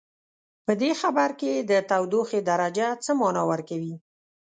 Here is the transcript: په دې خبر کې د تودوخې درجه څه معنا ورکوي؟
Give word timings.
په 0.65 0.71
دې 0.81 0.91
خبر 1.01 1.29
کې 1.39 1.53
د 1.69 1.71
تودوخې 1.89 2.39
درجه 2.49 2.87
څه 3.03 3.11
معنا 3.19 3.43
ورکوي؟ 3.51 3.95